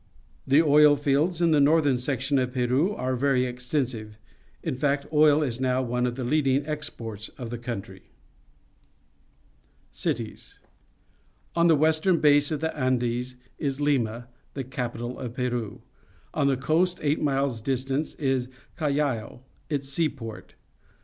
[0.47, 4.17] The oil fields in the northern section of Peru are very extensive;
[4.63, 8.09] in fact, oil is now one of the leacUng exports of the country.
[9.91, 10.57] Cities.—
[11.55, 15.83] At the western base of the Andes is Lima, the capital of Peru.
[16.33, 18.47] On the coast, eight miles distant, is
[18.77, 20.55] Callao, its seaport.